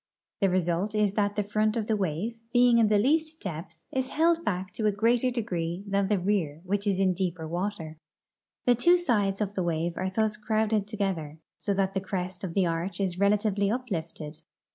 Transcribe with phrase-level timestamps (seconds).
[0.39, 4.07] The result is that the front of the wave, being in the least depth, is
[4.09, 7.97] held back to a greater degree than the rear which is in deeper water.
[8.65, 12.55] The two sides of the wave are thus crowded together, so that the crest of
[12.55, 14.39] the arch is rela tively uplifted.